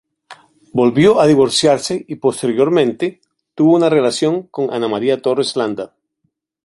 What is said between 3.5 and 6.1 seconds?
tuvo una relación con Ana María Torres Landa.